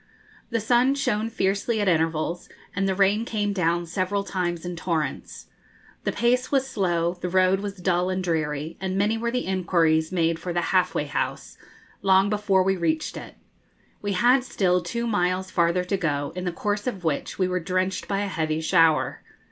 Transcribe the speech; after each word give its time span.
The 0.49 0.59
sun 0.59 0.95
shone 0.95 1.29
fiercely 1.29 1.79
at 1.79 1.87
intervals, 1.87 2.49
and 2.75 2.87
the 2.89 2.95
rain 2.95 3.23
came 3.23 3.53
down 3.53 3.85
several 3.85 4.23
times 4.23 4.65
in 4.65 4.75
torrents. 4.75 5.45
The 6.05 6.11
pace 6.11 6.51
was 6.51 6.65
slow, 6.67 7.19
the 7.21 7.29
road 7.29 7.59
was 7.59 7.77
dull 7.77 8.09
and 8.09 8.23
dreary, 8.23 8.77
and 8.81 8.97
many 8.97 9.15
were 9.15 9.29
the 9.29 9.45
inquiries 9.45 10.11
made 10.11 10.39
for 10.39 10.53
the 10.53 10.61
'Half 10.73 10.95
way 10.95 11.05
House,' 11.05 11.55
long 12.01 12.31
before 12.31 12.63
we 12.63 12.75
reached 12.75 13.15
it. 13.15 13.35
We 14.01 14.13
had 14.13 14.43
still 14.43 14.81
two 14.81 15.05
miles 15.05 15.51
farther 15.51 15.83
to 15.83 15.97
go, 15.97 16.33
in 16.35 16.45
the 16.45 16.51
course 16.51 16.87
of 16.87 17.03
which 17.03 17.37
we 17.37 17.47
were 17.47 17.59
drenched 17.59 18.07
by 18.07 18.21
a 18.21 18.27
heavy 18.27 18.59
shower. 18.59 19.21